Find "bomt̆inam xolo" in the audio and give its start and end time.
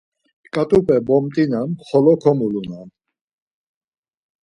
1.07-2.13